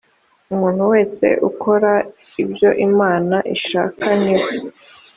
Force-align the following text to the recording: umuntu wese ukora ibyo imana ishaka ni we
umuntu 0.53 0.83
wese 0.91 1.25
ukora 1.49 1.91
ibyo 2.43 2.69
imana 2.87 3.35
ishaka 3.55 4.07
ni 4.23 4.35
we 4.41 4.51